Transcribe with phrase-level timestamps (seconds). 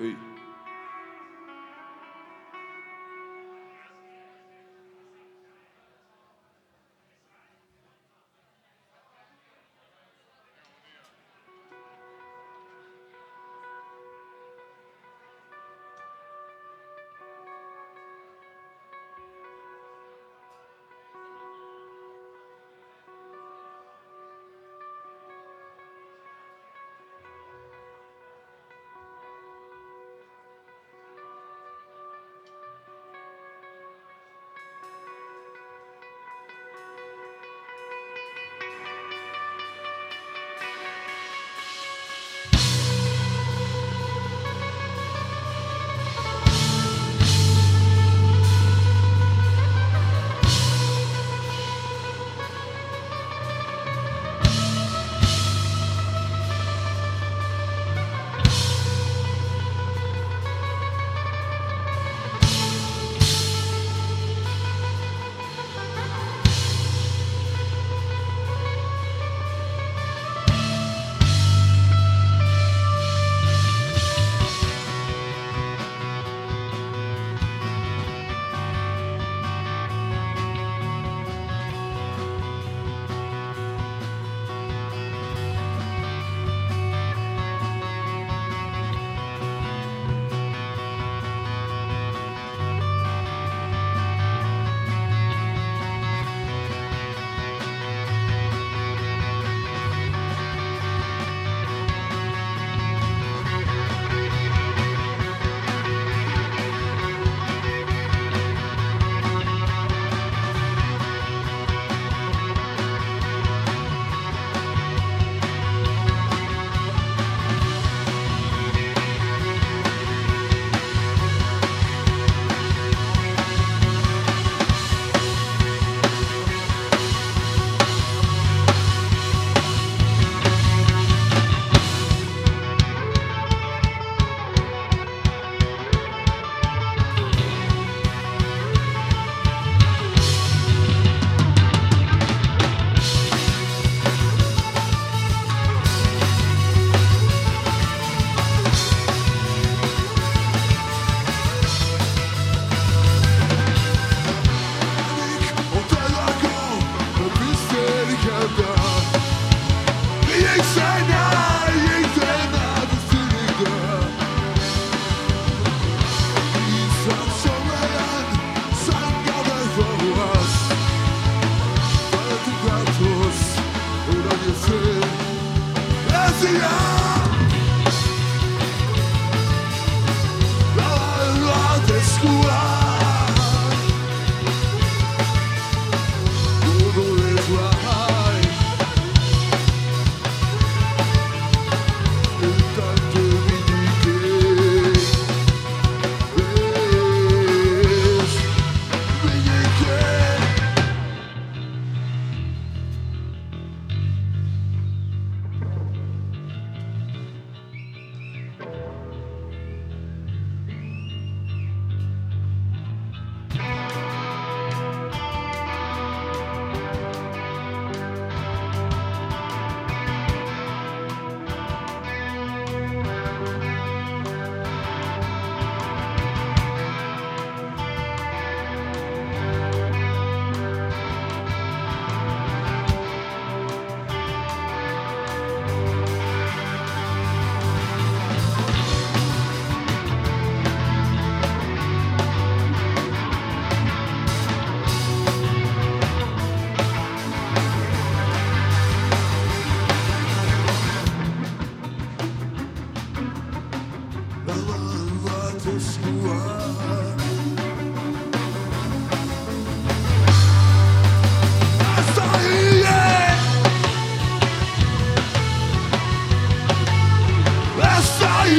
[0.00, 0.16] Oui.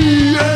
[0.02, 0.51] yeah.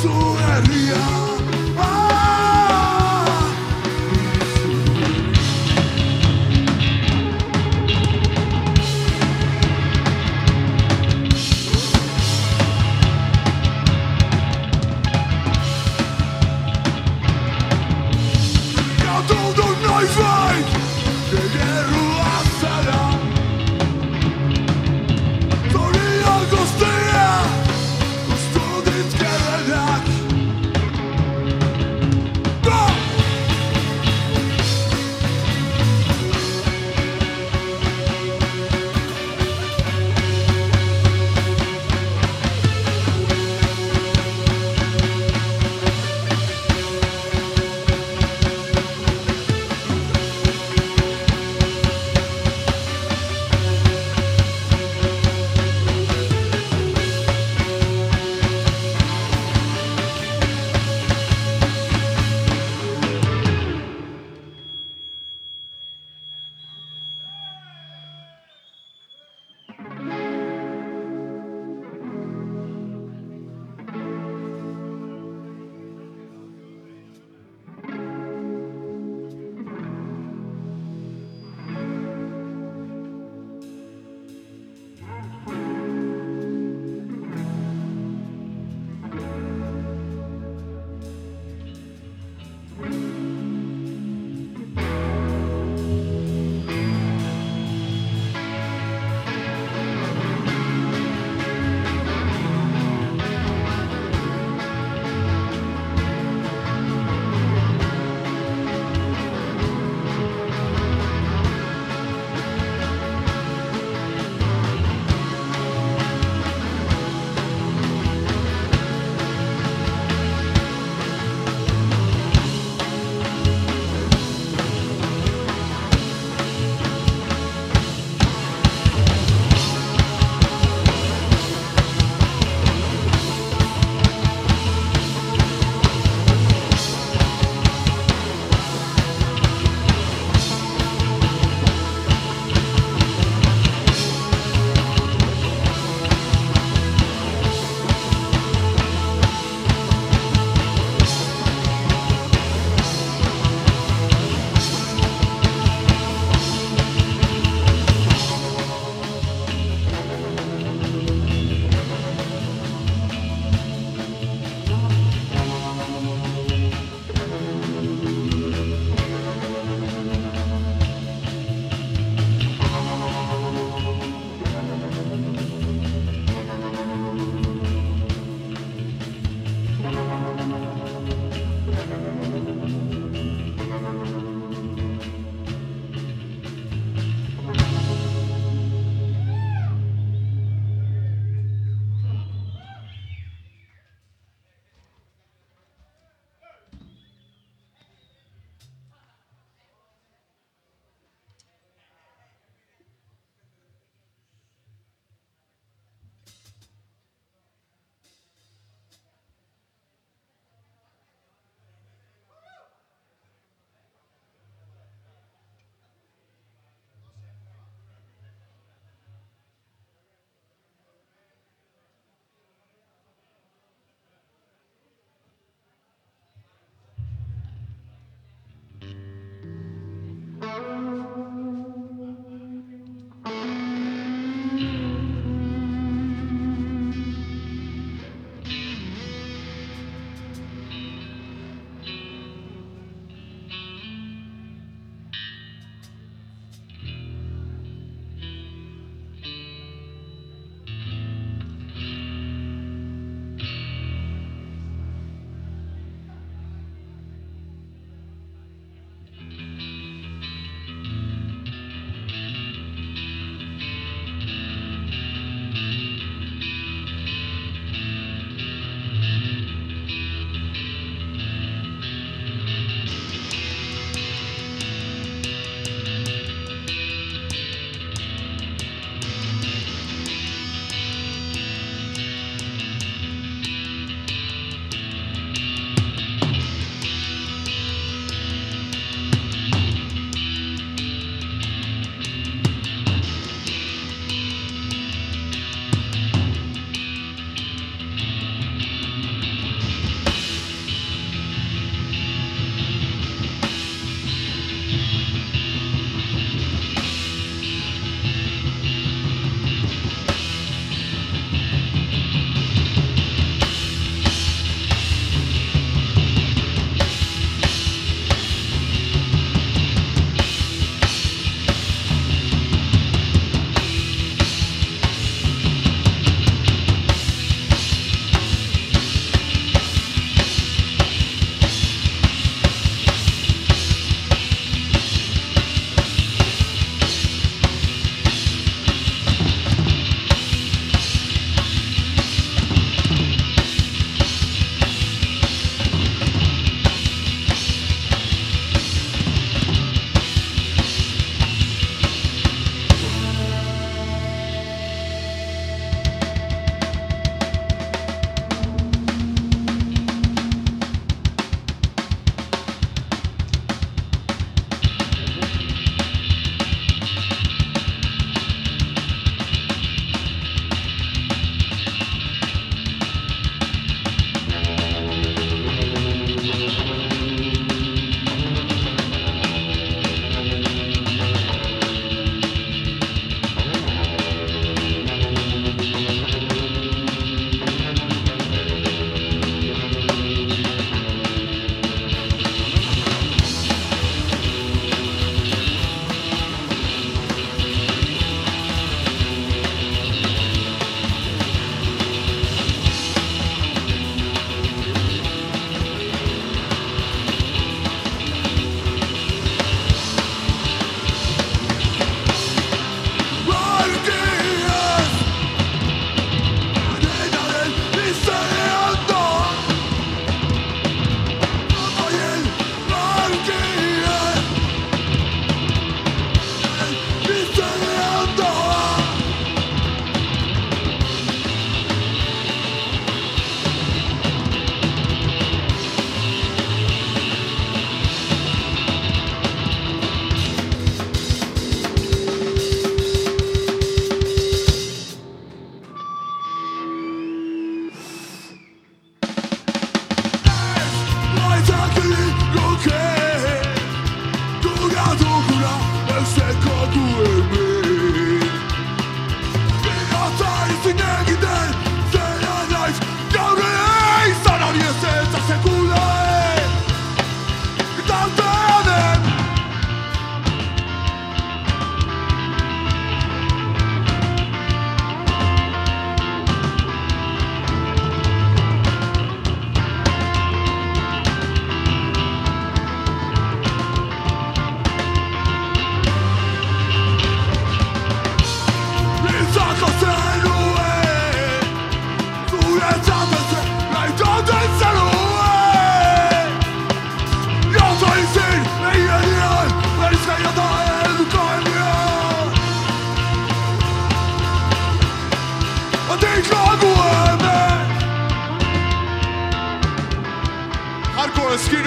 [0.00, 1.27] sou é real.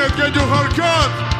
[0.01, 0.39] Yine gece
[0.75, 1.30] cut.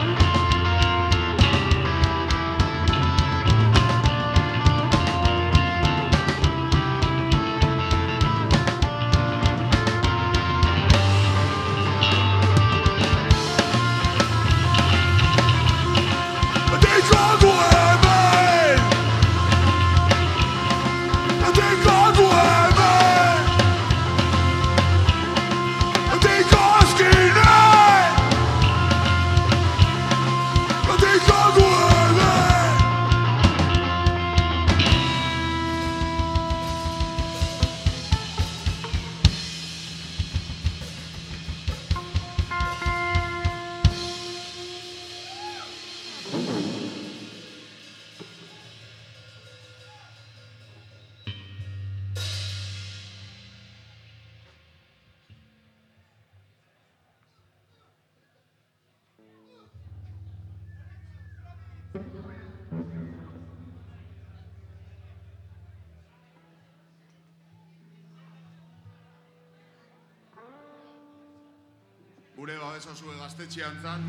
[72.81, 74.05] Gure babesa zue gaztetxean zan,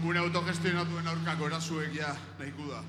[0.00, 2.80] gure autogestionatuen aurkako erasuek ja nahiko da.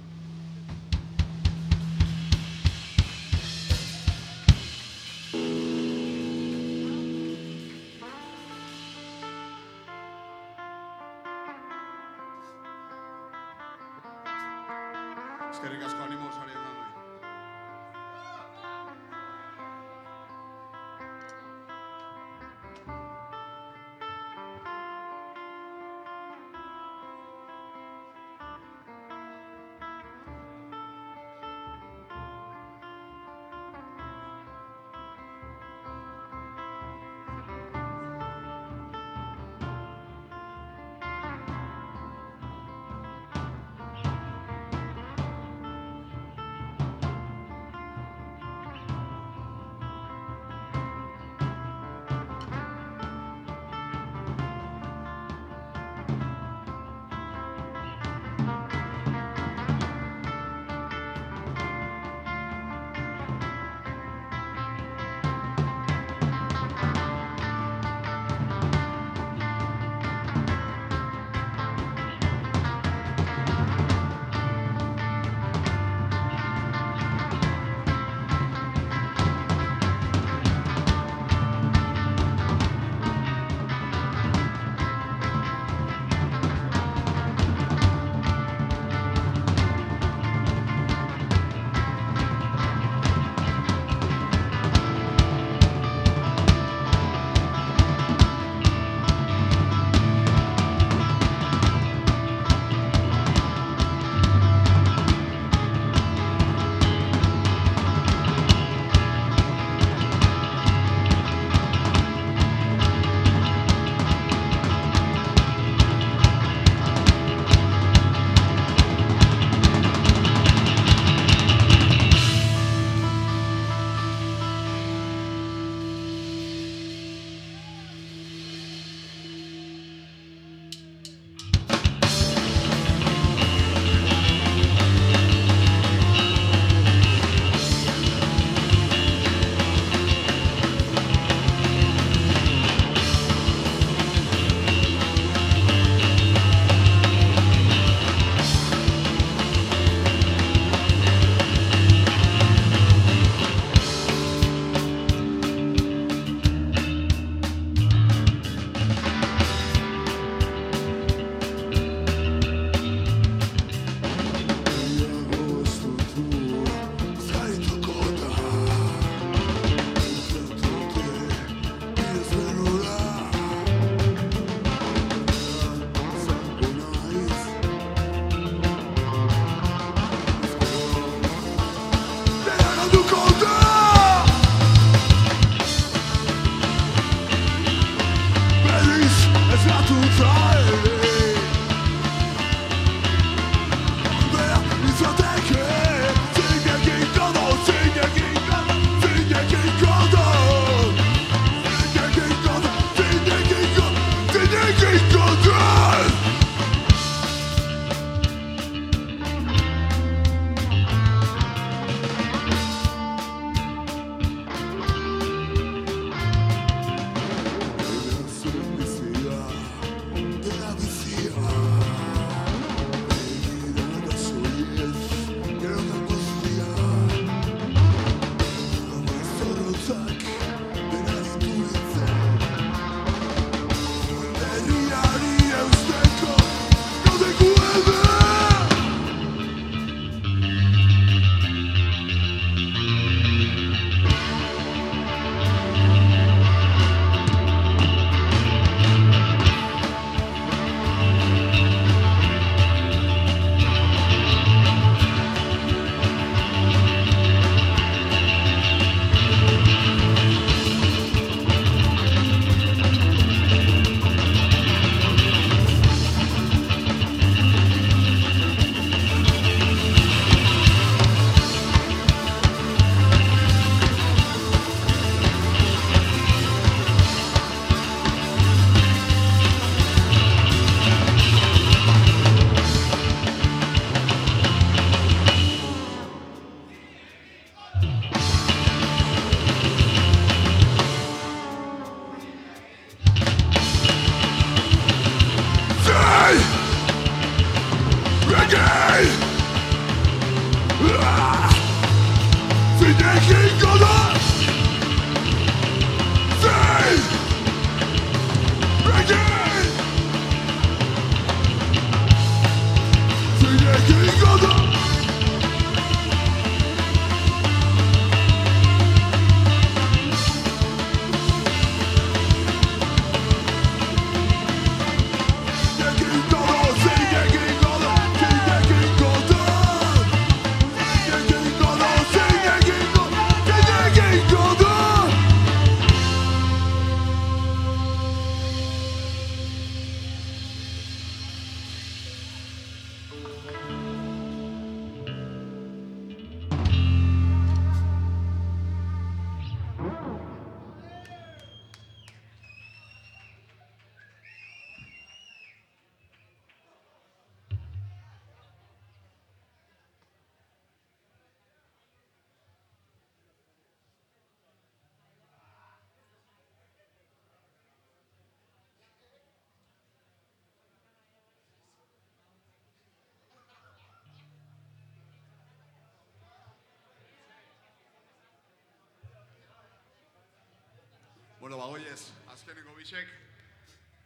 [381.39, 383.07] Bueno, bagoiez, azkeneko bisek,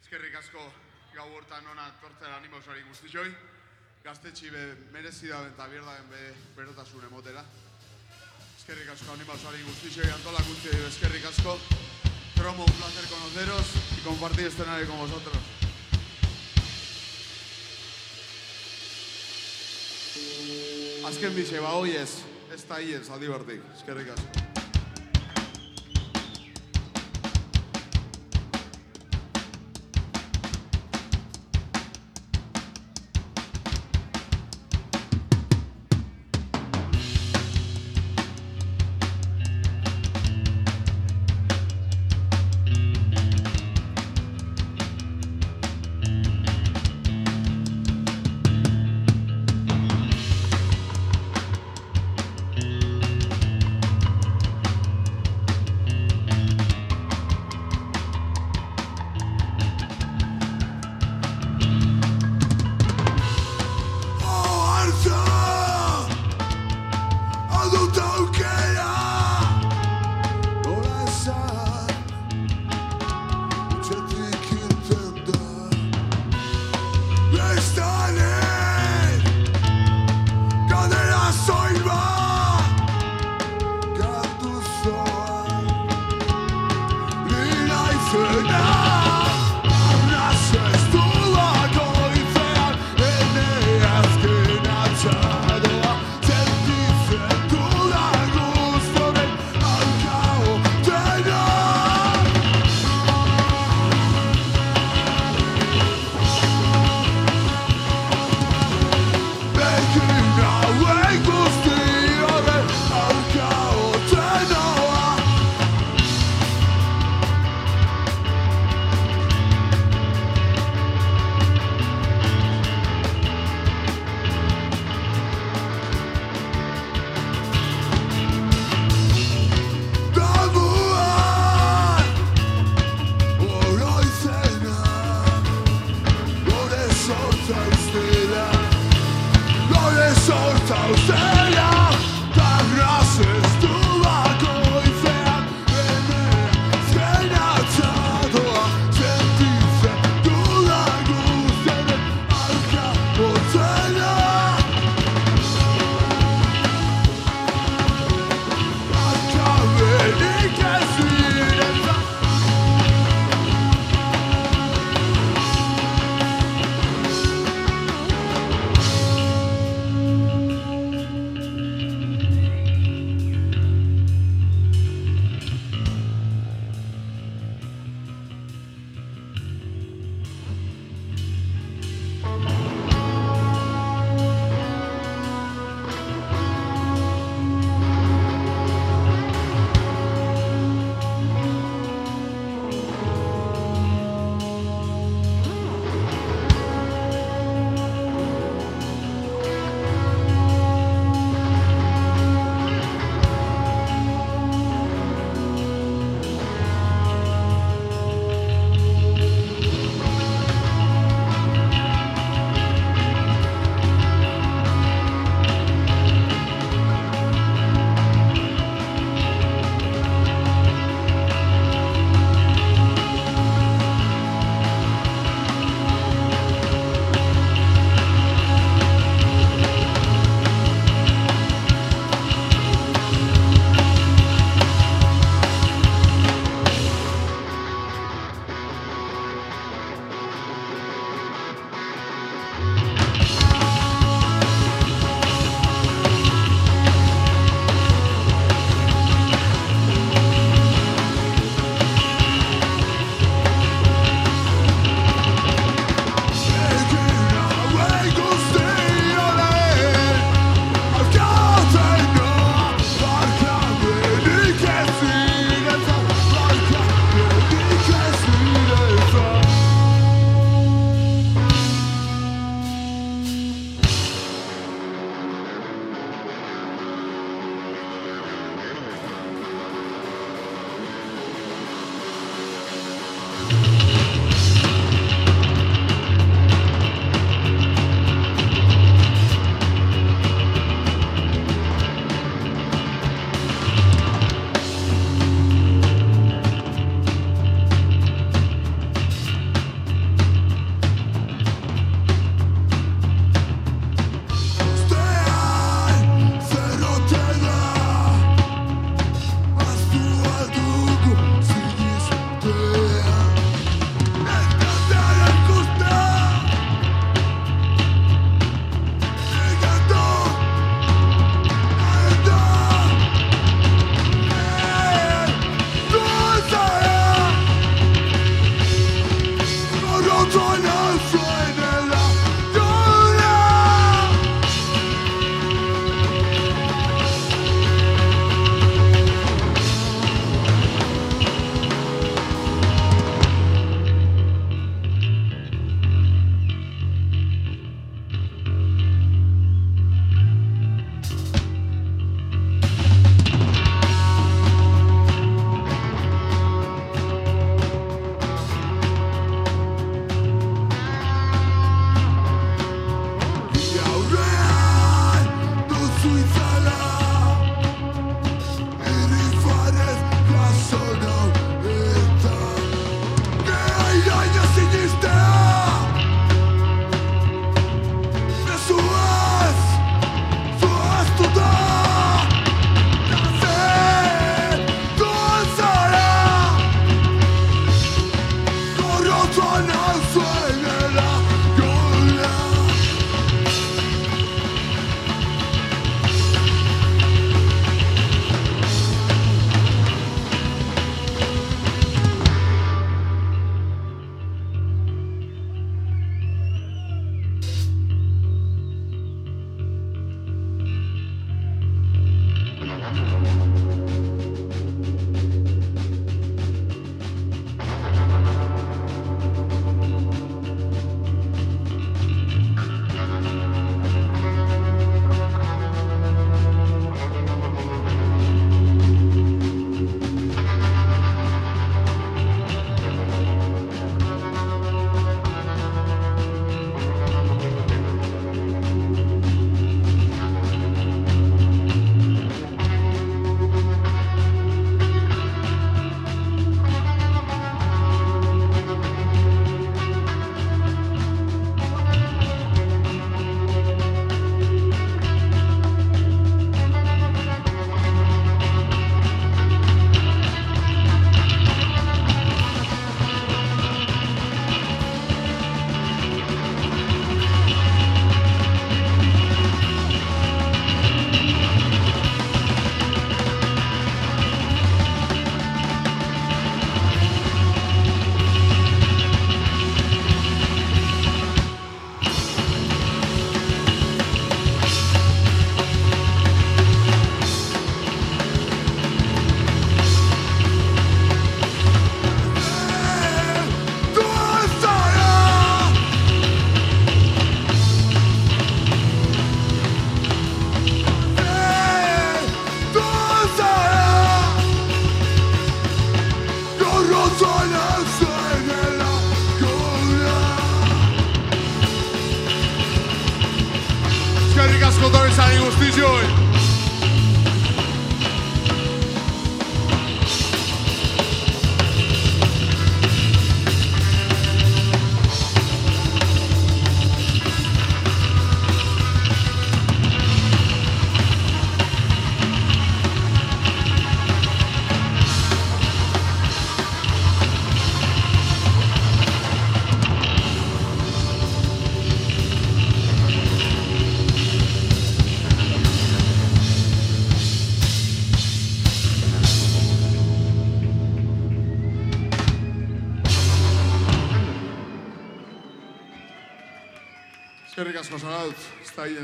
[0.04, 0.60] eskerrik asko
[1.16, 3.26] gau hortan ona tortzera animausari guztixoi,
[4.04, 4.62] gaztetxi be
[4.94, 6.20] merezi da eta bierdagen be
[6.54, 7.42] berotasun emotera.
[8.60, 11.56] Eskerrik asko animausari guztixoi antolakuntzi eskerrik asko.
[12.38, 15.42] Cromo, un placer conoceros y compartir escenario con vosotros.
[21.10, 22.10] Azken bize, bagoiez,
[22.54, 24.43] ez da hiez, aldi bertik, eskerrik asko.